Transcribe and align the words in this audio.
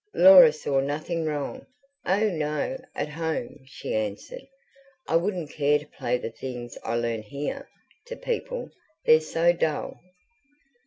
Laura 0.15 0.51
saw 0.51 0.79
nothing 0.79 1.25
wrong. 1.25 1.67
"Oh, 2.07 2.27
no, 2.27 2.83
at 2.95 3.09
home," 3.09 3.59
she 3.65 3.93
answered. 3.93 4.47
"I 5.07 5.15
wouldn't 5.15 5.51
care 5.51 5.77
to 5.77 5.85
play 5.85 6.17
the 6.17 6.31
things 6.31 6.75
I 6.83 6.95
learn 6.95 7.21
here, 7.21 7.69
to 8.07 8.15
people. 8.15 8.71
They're 9.05 9.19
so 9.21 9.53
dull." 9.53 9.99